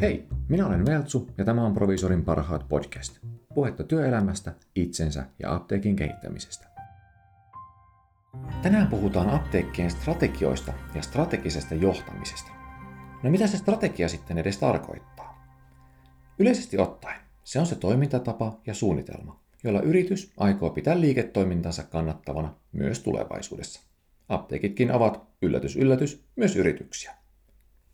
[0.00, 3.18] Hei, minä olen Veltsu ja tämä on Provisorin parhaat podcast.
[3.54, 6.66] Puhetta työelämästä, itsensä ja apteekin kehittämisestä.
[8.62, 12.50] Tänään puhutaan apteekkien strategioista ja strategisesta johtamisesta.
[13.22, 15.46] No mitä se strategia sitten edes tarkoittaa?
[16.38, 23.00] Yleisesti ottaen, se on se toimintatapa ja suunnitelma, jolla yritys aikoo pitää liiketoimintansa kannattavana myös
[23.00, 23.80] tulevaisuudessa.
[24.28, 27.25] Apteekitkin ovat, yllätys yllätys, myös yrityksiä.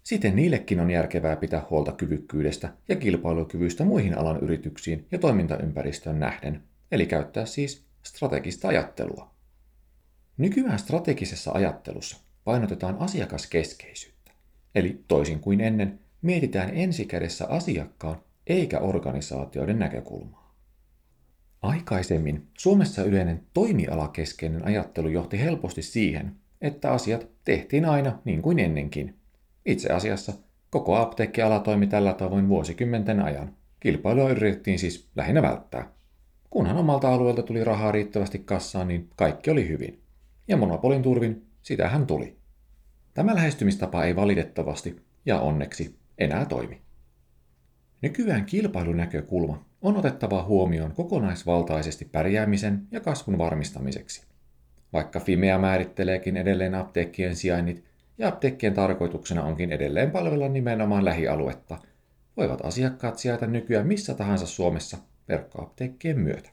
[0.03, 6.63] Siten niillekin on järkevää pitää huolta kyvykkyydestä ja kilpailukyvystä muihin alan yrityksiin ja toimintaympäristöön nähden,
[6.93, 9.35] eli käyttää siis strategista ajattelua.
[10.37, 14.33] Nykyään strategisessa ajattelussa painotetaan asiakaskeskeisyyttä,
[14.75, 20.57] eli toisin kuin ennen, mietitään ensikädessä asiakkaan eikä organisaatioiden näkökulmaa.
[21.63, 29.22] Aikaisemmin Suomessa yleinen toimialakeskeinen ajattelu johti helposti siihen, että asiat tehtiin aina niin kuin ennenkin,
[29.67, 30.33] itse asiassa
[30.71, 33.57] koko apteekkiala toimi tällä tavoin vuosikymmenten ajan.
[33.81, 35.93] Kilpailua yritettiin siis lähinnä välttää.
[36.51, 40.01] Kunhan omalta alueelta tuli rahaa riittävästi kassaan, niin kaikki oli hyvin.
[40.49, 42.37] Ja monopolin turvin sitähän tuli.
[43.15, 44.97] Tämä lähestymistapa ei valitettavasti,
[45.27, 46.81] ja onneksi, enää toimi.
[48.03, 54.27] Nykyään kilpailunäkökulma on otettava huomioon kokonaisvaltaisesti pärjäämisen ja kasvun varmistamiseksi.
[54.93, 57.85] Vaikka Fimea määritteleekin edelleen apteekkien sijainnit
[58.19, 61.79] ja apteekkien tarkoituksena onkin edelleen palvella nimenomaan lähialuetta,
[62.37, 66.51] voivat asiakkaat sijaita nykyään missä tahansa Suomessa verkkoapteekkien myötä.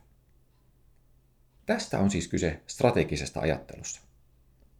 [1.66, 4.00] Tästä on siis kyse strategisesta ajattelussa.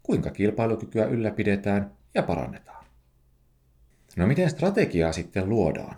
[0.02, 2.84] Kuinka kilpailukykyä ylläpidetään ja parannetaan?
[4.16, 5.96] No miten strategiaa sitten luodaan?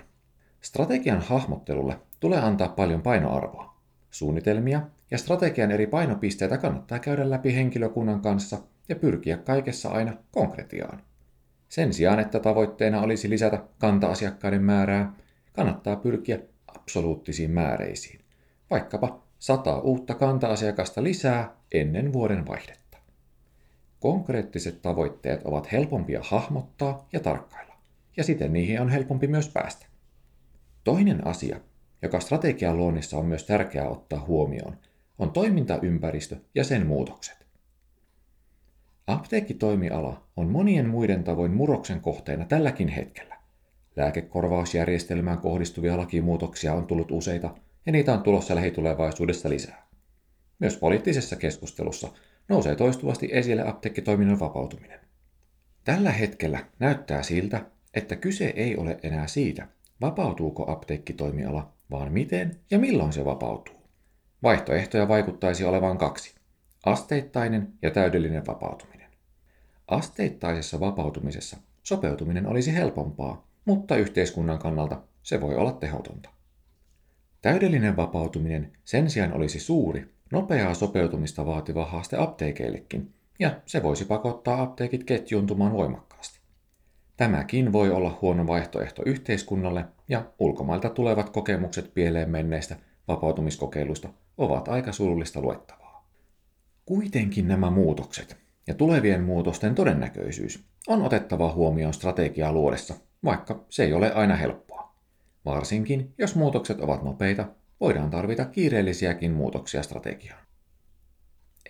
[0.61, 3.77] Strategian hahmottelulle tulee antaa paljon painoarvoa.
[4.11, 11.02] Suunnitelmia ja strategian eri painopisteitä kannattaa käydä läpi henkilökunnan kanssa ja pyrkiä kaikessa aina konkretiaan.
[11.69, 15.12] Sen sijaan, että tavoitteena olisi lisätä kanta-asiakkaiden määrää,
[15.52, 18.20] kannattaa pyrkiä absoluuttisiin määreisiin,
[18.70, 22.98] vaikkapa sata uutta kanta-asiakasta lisää ennen vuoden vaihdetta.
[24.01, 27.74] Konkreettiset tavoitteet ovat helpompia hahmottaa ja tarkkailla,
[28.17, 29.86] ja siten niihin on helpompi myös päästä.
[30.85, 31.61] Toinen asia,
[32.02, 34.77] joka strategian luonnissa on myös tärkeää ottaa huomioon,
[35.18, 37.42] on toimintaympäristö ja sen muutokset.
[39.07, 43.36] Apteekkitoimiala on monien muiden tavoin murroksen kohteena tälläkin hetkellä.
[43.96, 47.55] Lääkekorvausjärjestelmään kohdistuvia lakimuutoksia on tullut useita,
[47.86, 49.86] ja niitä on tulossa lähitulevaisuudessa lisää.
[50.58, 52.08] Myös poliittisessa keskustelussa
[52.48, 55.01] nousee toistuvasti esille apteekkitoiminnan vapautuminen.
[55.85, 57.64] Tällä hetkellä näyttää siltä,
[57.95, 59.68] että kyse ei ole enää siitä,
[60.01, 63.77] vapautuuko apteekkitoimiala, vaan miten ja milloin se vapautuu.
[64.42, 66.42] Vaihtoehtoja vaikuttaisi olevan kaksi.
[66.86, 69.10] Asteittainen ja täydellinen vapautuminen.
[69.88, 76.28] Asteittaisessa vapautumisessa sopeutuminen olisi helpompaa, mutta yhteiskunnan kannalta se voi olla tehotonta.
[77.42, 84.62] Täydellinen vapautuminen sen sijaan olisi suuri, nopeaa sopeutumista vaativa haaste apteekeillekin, ja se voisi pakottaa
[84.62, 86.40] apteekit ketjuuntumaan voimakkaasti.
[87.16, 92.76] Tämäkin voi olla huono vaihtoehto yhteiskunnalle, ja ulkomailta tulevat kokemukset pieleen menneistä
[93.08, 95.81] vapautumiskokeiluista ovat aika surullista luettavaa.
[96.84, 102.94] Kuitenkin nämä muutokset ja tulevien muutosten todennäköisyys on otettava huomioon strategiaa luodessa,
[103.24, 104.94] vaikka se ei ole aina helppoa.
[105.44, 107.48] Varsinkin, jos muutokset ovat nopeita,
[107.80, 110.42] voidaan tarvita kiireellisiäkin muutoksia strategiaan.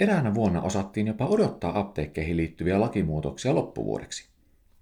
[0.01, 4.29] Eräänä vuonna osattiin jopa odottaa apteekkeihin liittyviä lakimuutoksia loppuvuodeksi.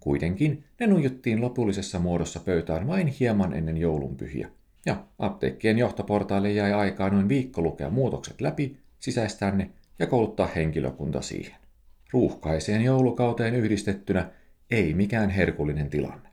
[0.01, 4.49] Kuitenkin ne nujuttiin lopullisessa muodossa pöytään vain hieman ennen joulunpyhiä,
[4.87, 9.71] ja apteekkien johtoportaille jäi aikaa noin viikko lukea muutokset läpi, sisäistää ne
[10.01, 11.57] ja kouluttaa henkilökunta siihen.
[12.13, 14.31] Ruuhkaiseen joulukauteen yhdistettynä
[14.71, 16.29] ei mikään herkullinen tilanne.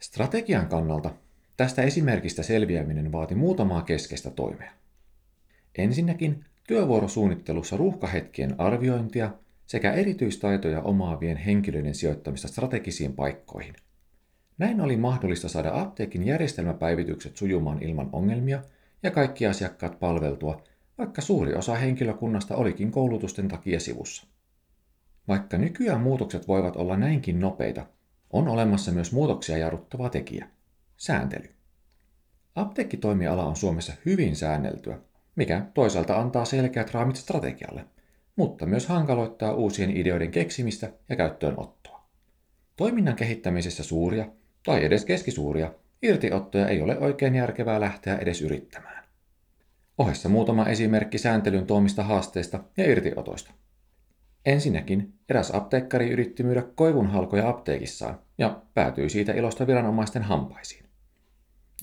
[0.00, 1.10] Strategian kannalta
[1.56, 4.72] tästä esimerkistä selviäminen vaati muutamaa keskeistä toimea.
[5.78, 9.30] Ensinnäkin työvuorosuunnittelussa ruuhkahetkien arviointia
[9.66, 13.74] sekä erityistaitoja omaavien henkilöiden sijoittamista strategisiin paikkoihin.
[14.58, 18.62] Näin oli mahdollista saada apteekin järjestelmäpäivitykset sujumaan ilman ongelmia
[19.02, 20.62] ja kaikki asiakkaat palveltua
[21.00, 24.26] vaikka suuri osa henkilökunnasta olikin koulutusten takia sivussa.
[25.28, 27.86] Vaikka nykyään muutokset voivat olla näinkin nopeita,
[28.32, 30.48] on olemassa myös muutoksia jarruttava tekijä,
[30.96, 31.48] sääntely.
[32.54, 34.98] Apteekkitoimiala on Suomessa hyvin säänneltyä,
[35.36, 37.84] mikä toisaalta antaa selkeät raamit strategialle,
[38.36, 42.08] mutta myös hankaloittaa uusien ideoiden keksimistä ja käyttöönottoa.
[42.76, 44.26] Toiminnan kehittämisessä suuria
[44.64, 48.99] tai edes keskisuuria irtiottoja ei ole oikein järkevää lähteä edes yrittämään.
[50.00, 53.52] Ohessa muutama esimerkki sääntelyn tuomista haasteista ja irtiotoista.
[54.46, 60.84] Ensinnäkin eräs apteekkari yritti myydä koivunhalkoja apteekissaan ja päätyi siitä ilosta viranomaisten hampaisiin.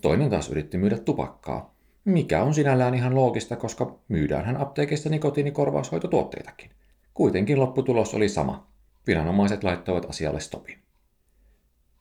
[0.02, 1.76] Toinen taas yritti myydä tupakkaa,
[2.06, 6.72] mikä on sinällään ihan loogista, koska myydäänhän apteekissa nikotiinikorvaushoitotuotteitakin.
[7.14, 8.68] Kuitenkin lopputulos oli sama.
[9.08, 10.80] Viranomaiset laittoivat asialle stopin.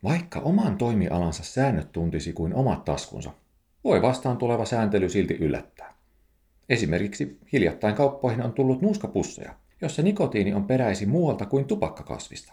[0.04, 3.30] Vaikka oman toimialansa säännöt tuntisi kuin omat taskunsa,
[3.84, 5.95] voi vastaan tuleva sääntely silti yllättää.
[6.68, 12.52] Esimerkiksi hiljattain kauppoihin on tullut nuuskapusseja, jossa nikotiini on peräisin muualta kuin tupakkakasvista.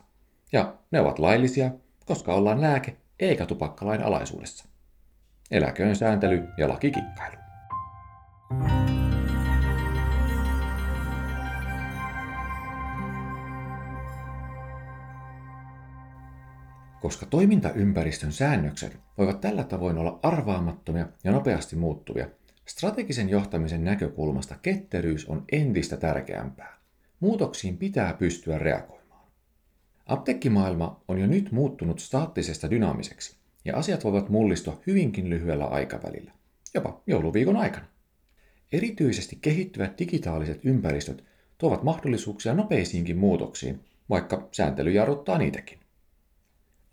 [0.51, 1.71] Ja ne ovat laillisia,
[2.05, 4.65] koska ollaan lääke eikä tupakkalain alaisuudessa.
[5.51, 7.35] Eläköön sääntely ja lakikikkailu.
[17.01, 22.27] Koska toimintaympäristön säännökset voivat tällä tavoin olla arvaamattomia ja nopeasti muuttuvia,
[22.65, 26.77] strategisen johtamisen näkökulmasta ketteryys on entistä tärkeämpää.
[27.19, 29.27] Muutoksiin pitää pystyä reagoimaan.
[30.05, 36.31] Apteekkimaailma on jo nyt muuttunut staattisesta dynaamiseksi, ja asiat voivat mullistua hyvinkin lyhyellä aikavälillä,
[36.73, 37.85] jopa jouluviikon aikana.
[38.71, 41.23] Erityisesti kehittyvät digitaaliset ympäristöt
[41.57, 43.79] tuovat mahdollisuuksia nopeisiinkin muutoksiin,
[44.09, 45.82] vaikka sääntely jarruttaa niitäkin.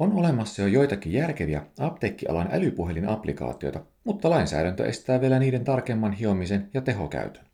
[0.01, 6.81] On olemassa jo joitakin järkeviä apteekkialan älypuhelin-applikaatioita, mutta lainsäädäntö estää vielä niiden tarkemman hiomisen ja
[6.81, 7.45] tehokäytön.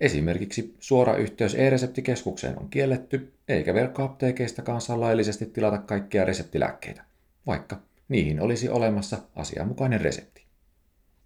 [0.00, 7.04] Esimerkiksi suora yhteys e-reseptikeskukseen on kielletty, eikä verkkoapteekeistakaan saa laillisesti tilata kaikkia reseptilääkkeitä,
[7.46, 10.44] vaikka niihin olisi olemassa asianmukainen resepti.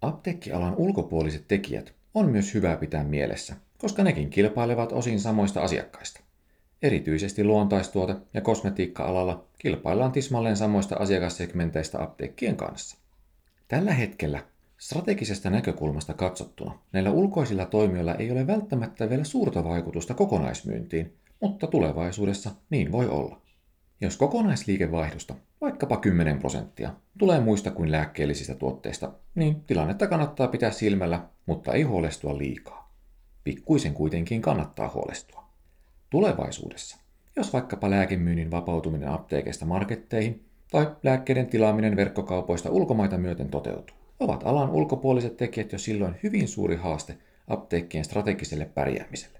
[0.01, 6.28] Apteekkialan ulkopuoliset tekijät on myös hyvä pitää mielessä, koska nekin kilpailevat osin samoista asiakkaista.
[6.81, 12.97] Erityisesti luontaistuote- ja kosmetiikka-alalla kilpaillaan tismalleen samoista asiakassegmenteistä apteekkien kanssa.
[13.67, 14.43] Tällä hetkellä
[14.77, 22.51] strategisesta näkökulmasta katsottuna näillä ulkoisilla toimijoilla ei ole välttämättä vielä suurta vaikutusta kokonaismyyntiin, mutta tulevaisuudessa
[22.69, 23.41] niin voi olla.
[24.01, 31.27] Jos kokonaisliikevaihdosta, vaikkapa 10 prosenttia, tulee muista kuin lääkkeellisistä tuotteista, niin tilannetta kannattaa pitää silmällä,
[31.45, 32.93] mutta ei huolestua liikaa.
[33.43, 35.48] Pikkuisen kuitenkin kannattaa huolestua.
[36.09, 36.97] Tulevaisuudessa,
[37.35, 44.69] jos vaikkapa lääkemyynnin vapautuminen apteekeista marketteihin tai lääkkeiden tilaaminen verkkokaupoista ulkomaita myöten toteutuu, ovat alan
[44.69, 47.17] ulkopuoliset tekijät jo silloin hyvin suuri haaste
[47.47, 49.39] apteekkien strategiselle pärjäämiselle.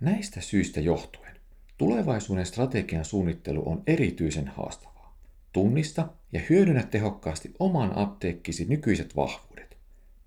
[0.00, 1.36] Näistä syistä johtuen
[1.78, 5.16] tulevaisuuden strategian suunnittelu on erityisen haastavaa.
[5.52, 9.76] Tunnista ja hyödynnä tehokkaasti oman apteekkisi nykyiset vahvuudet.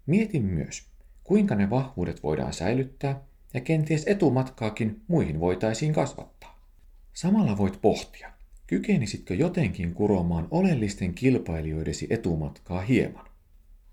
[0.05, 0.87] Mieti myös,
[1.23, 3.21] kuinka ne vahvuudet voidaan säilyttää
[3.55, 6.69] ja kenties etumatkaakin muihin voitaisiin kasvattaa.
[7.13, 8.31] Samalla voit pohtia,
[8.67, 13.25] kykenisitkö jotenkin kuromaan oleellisten kilpailijoidesi etumatkaa hieman.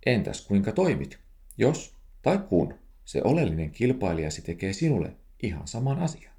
[0.06, 1.18] Entäs kuinka toimit,
[1.58, 2.74] jos tai kun
[3.04, 5.12] se oleellinen kilpailijasi tekee sinulle
[5.42, 6.34] ihan saman asian?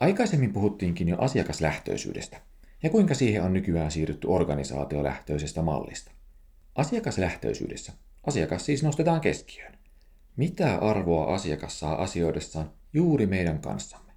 [0.00, 2.40] Aikaisemmin puhuttiinkin jo asiakaslähtöisyydestä
[2.82, 6.10] ja kuinka siihen on nykyään siirrytty organisaatiolähtöisestä mallista.
[6.74, 7.92] Asiakaslähtöisyydessä
[8.26, 9.78] asiakas siis nostetaan keskiöön.
[10.38, 14.12] Mitä arvoa asiakas saa asioidessaan juuri meidän kanssamme?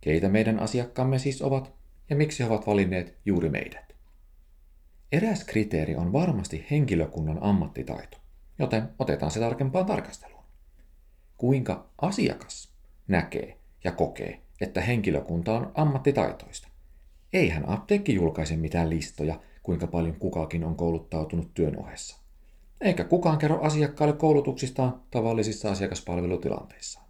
[0.00, 1.72] Keitä meidän asiakkaamme siis ovat
[2.10, 3.94] ja miksi he ovat valinneet juuri meidät?
[5.12, 8.18] Eräs kriteeri on varmasti henkilökunnan ammattitaito,
[8.58, 10.44] joten otetaan se tarkempaan tarkasteluun.
[11.36, 12.72] Kuinka asiakas
[13.08, 16.68] näkee ja kokee, että henkilökunta on ammattitaitoista?
[17.32, 22.27] Eihän apteekki julkaise mitään listoja, kuinka paljon kukakin on kouluttautunut työn ohessa
[22.80, 27.00] eikä kukaan kerro asiakkaalle koulutuksistaan tavallisissa asiakaspalvelutilanteissa.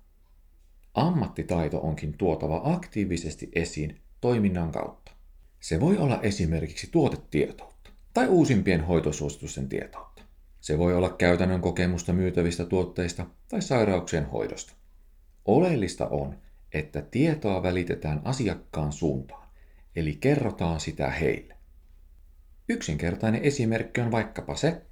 [0.95, 5.13] Ammattitaito onkin tuotava aktiivisesti esiin toiminnan kautta.
[5.61, 10.23] Se voi olla esimerkiksi tuotetietoutta tai uusimpien hoitosuositusten tietoutta.
[10.61, 14.73] Se voi olla käytännön kokemusta myytävistä tuotteista tai sairauksien hoidosta.
[15.45, 16.39] Oleellista on,
[16.73, 19.49] että tietoa välitetään asiakkaan suuntaan,
[19.97, 21.55] eli kerrotaan sitä heille.
[22.69, 24.83] Yksinkertainen esimerkki on vaikkapa se,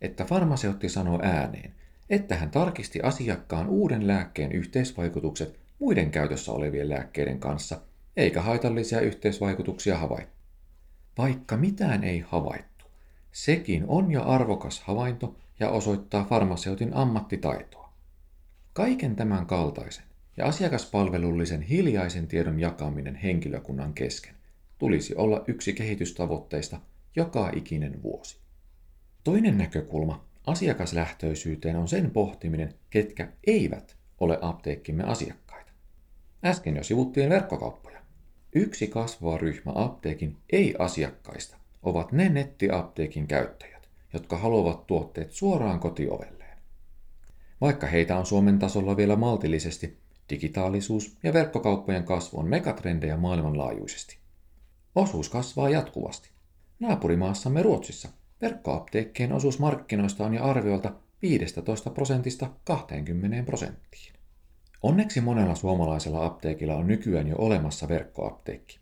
[0.00, 1.74] että farmaseutti sanoo ääneen,
[2.10, 7.80] että hän tarkisti asiakkaan uuden lääkkeen yhteisvaikutukset muiden käytössä olevien lääkkeiden kanssa,
[8.16, 10.36] eikä haitallisia yhteisvaikutuksia havaittu.
[11.18, 12.84] Vaikka mitään ei havaittu,
[13.32, 17.92] sekin on jo arvokas havainto ja osoittaa farmaseutin ammattitaitoa.
[18.72, 20.04] Kaiken tämän kaltaisen
[20.36, 24.34] ja asiakaspalvelullisen hiljaisen tiedon jakaminen henkilökunnan kesken
[24.78, 26.80] tulisi olla yksi kehitystavoitteista
[27.16, 28.45] joka ikinen vuosi.
[29.26, 35.72] Toinen näkökulma asiakaslähtöisyyteen on sen pohtiminen, ketkä eivät ole apteekkimme asiakkaita.
[36.44, 38.00] Äsken jo sivuttiin verkkokauppoja.
[38.54, 46.58] Yksi kasvava ryhmä apteekin ei-asiakkaista ovat ne nettiapteekin käyttäjät, jotka haluavat tuotteet suoraan kotiovelleen.
[47.60, 49.98] Vaikka heitä on Suomen tasolla vielä maltillisesti,
[50.30, 54.18] Digitaalisuus ja verkkokauppojen kasvu on megatrendejä maailmanlaajuisesti.
[54.94, 56.30] Osuus kasvaa jatkuvasti.
[56.80, 58.08] Naapurimaassamme Ruotsissa
[58.42, 64.14] verkkoapteekkien osuus markkinoista on jo arviolta 15 prosentista 20 prosenttiin.
[64.82, 68.78] Onneksi monella suomalaisella apteekilla on nykyään jo olemassa verkkoapteekki.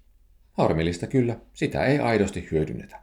[0.53, 3.01] Harmillista kyllä, sitä ei aidosti hyödynnetä.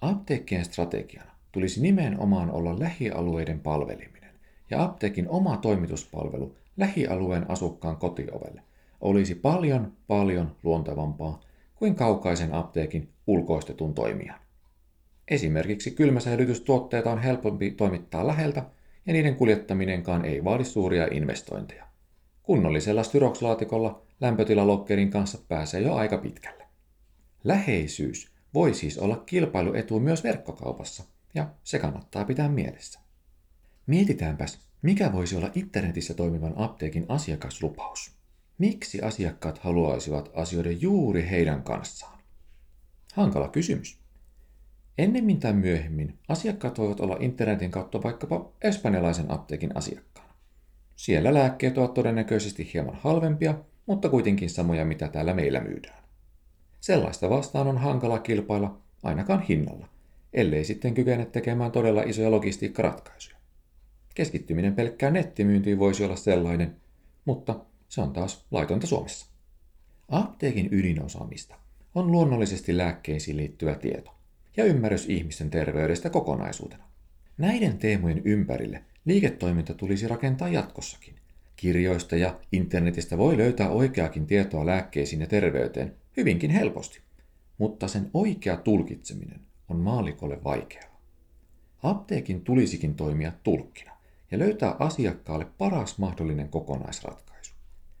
[0.00, 4.34] Apteekkien strategiana tulisi nimenomaan olla lähialueiden palveliminen,
[4.70, 8.62] ja apteekin oma toimituspalvelu lähialueen asukkaan kotiovelle
[9.00, 11.40] olisi paljon paljon luontevampaa
[11.74, 14.43] kuin kaukaisen apteekin ulkoistetun toimijan.
[15.28, 18.64] Esimerkiksi kylmäsäilytystuotteita on helpompi toimittaa läheltä
[19.06, 21.84] ja niiden kuljettaminenkaan ei vaadi suuria investointeja.
[22.42, 26.64] Kunnollisella styrokslaatikolla lämpötilalokkerin kanssa pääsee jo aika pitkälle.
[27.44, 31.04] Läheisyys voi siis olla kilpailuetu myös verkkokaupassa,
[31.34, 33.00] ja se kannattaa pitää mielessä.
[33.86, 38.12] Mietitäänpäs, mikä voisi olla internetissä toimivan apteekin asiakaslupaus.
[38.58, 42.18] Miksi asiakkaat haluaisivat asioida juuri heidän kanssaan?
[43.14, 44.03] Hankala kysymys.
[44.98, 50.34] Ennemmin tai myöhemmin asiakkaat voivat olla internetin kautta vaikkapa espanjalaisen apteekin asiakkaana.
[50.96, 53.54] Siellä lääkkeet ovat todennäköisesti hieman halvempia,
[53.86, 56.04] mutta kuitenkin samoja mitä täällä meillä myydään.
[56.80, 59.88] Sellaista vastaan on hankala kilpailla ainakaan hinnalla,
[60.32, 63.36] ellei sitten kykene tekemään todella isoja logistiikkaratkaisuja.
[64.14, 66.76] Keskittyminen pelkkään nettimyyntiin voisi olla sellainen,
[67.24, 69.26] mutta se on taas laitonta Suomessa.
[70.08, 71.54] Apteekin ydinosaamista
[71.94, 74.13] on luonnollisesti lääkkeisiin liittyvä tieto
[74.56, 76.84] ja ymmärrys ihmisten terveydestä kokonaisuutena.
[77.38, 81.14] Näiden teemojen ympärille liiketoiminta tulisi rakentaa jatkossakin.
[81.56, 87.00] Kirjoista ja internetistä voi löytää oikeakin tietoa lääkkeisiin ja terveyteen hyvinkin helposti,
[87.58, 91.00] mutta sen oikea tulkitseminen on maalikolle vaikeaa.
[91.82, 93.92] Apteekin tulisikin toimia tulkkina
[94.30, 97.54] ja löytää asiakkaalle paras mahdollinen kokonaisratkaisu.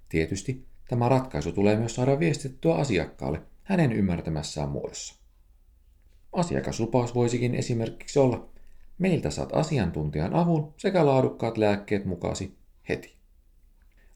[0.08, 5.23] Tietysti tämä ratkaisu tulee myös saada viestittyä asiakkaalle hänen ymmärtämässään muodossa.
[6.34, 8.48] Asiakaslupaus voisikin esimerkiksi olla,
[8.98, 12.54] meiltä saat asiantuntijan avun sekä laadukkaat lääkkeet mukasi
[12.88, 13.14] heti.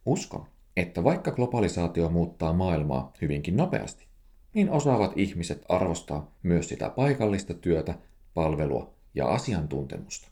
[0.07, 0.47] Uskon,
[0.77, 4.07] että vaikka globalisaatio muuttaa maailmaa hyvinkin nopeasti,
[4.55, 7.95] niin osaavat ihmiset arvostaa myös sitä paikallista työtä,
[8.35, 10.29] palvelua ja asiantuntemusta.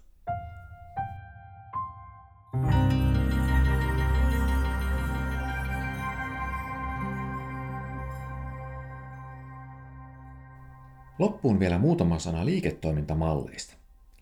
[11.18, 13.74] Loppuun vielä muutama sana liiketoimintamalleista.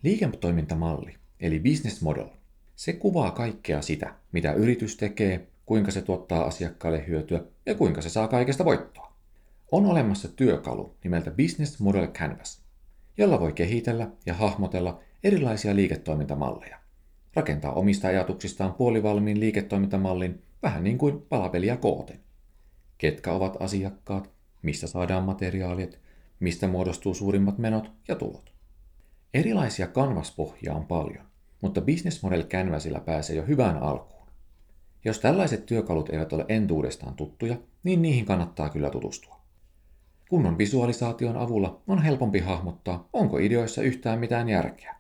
[0.03, 2.29] Liiketoimintamalli, eli business model,
[2.77, 8.09] se kuvaa kaikkea sitä, mitä yritys tekee, kuinka se tuottaa asiakkaalle hyötyä ja kuinka se
[8.09, 9.13] saa kaikesta voittoa.
[9.73, 12.63] On olemassa työkalu nimeltä Business Model Canvas,
[13.19, 16.79] jolla voi kehitellä ja hahmotella erilaisia liiketoimintamalleja.
[17.35, 22.21] Rakentaa omista ajatuksistaan puolivalmiin liiketoimintamallin vähän niin kuin palapeliä kooten.
[22.99, 24.31] Ketkä ovat asiakkaat,
[24.63, 26.04] mistä saadaan materiaalit,
[26.41, 28.53] mistä muodostuu suurimmat menot ja tulot.
[29.35, 31.25] Erilaisia kanvaspohjia on paljon,
[31.61, 34.29] mutta Business Model Canvasilla pääsee jo hyvään alkuun.
[35.05, 39.41] Jos tällaiset työkalut eivät ole entuudestaan tuttuja, niin niihin kannattaa kyllä tutustua.
[40.29, 44.95] Kunnon visualisaation avulla on helpompi hahmottaa, onko ideoissa yhtään mitään järkeä.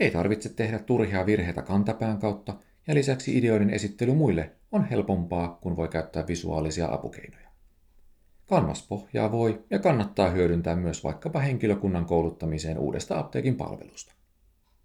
[0.00, 2.54] Ei tarvitse tehdä turhia virheitä kantapään kautta,
[2.86, 7.47] ja lisäksi ideoiden esittely muille on helpompaa, kun voi käyttää visuaalisia apukeinoja.
[8.48, 14.12] Kanvaspohjaa voi ja kannattaa hyödyntää myös vaikkapa henkilökunnan kouluttamiseen uudesta apteekin palvelusta.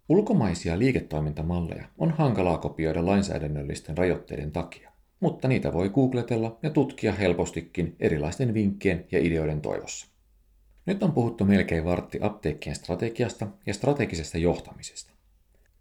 [0.08, 4.90] Ulkomaisia liiketoimintamalleja on hankalaa kopioida lainsäädännöllisten rajoitteiden takia,
[5.20, 10.06] mutta niitä voi googletella ja tutkia helpostikin erilaisten vinkkien ja ideoiden toivossa.
[10.86, 15.12] Nyt on puhuttu melkein vartti apteekkien strategiasta ja strategisesta johtamisesta.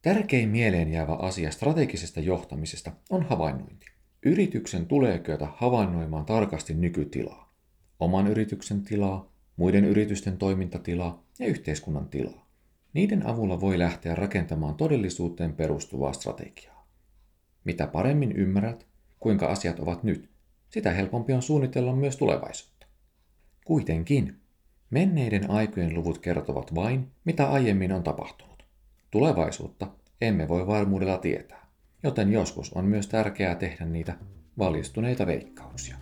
[0.01, 3.85] Tärkein mieleen jäävä asia strategisesta johtamisesta on havainnointi.
[4.25, 7.52] Yrityksen tulee kyetä havainnoimaan tarkasti nykytilaa
[7.99, 12.47] oman yrityksen tilaa, muiden yritysten toimintatilaa ja yhteiskunnan tilaa.
[12.93, 16.87] Niiden avulla voi lähteä rakentamaan todellisuuteen perustuvaa strategiaa.
[17.63, 18.87] Mitä paremmin ymmärrät,
[19.19, 20.29] kuinka asiat ovat nyt,
[20.69, 22.87] sitä helpompi on suunnitella myös tulevaisuutta.
[23.65, 24.39] Kuitenkin,
[24.89, 28.65] menneiden aikojen luvut kertovat vain, mitä aiemmin on tapahtunut.
[29.11, 29.87] Tulevaisuutta
[30.21, 31.67] emme voi varmuudella tietää,
[32.03, 34.17] joten joskus on myös tärkeää tehdä niitä
[34.57, 35.97] valistuneita veikkauksia.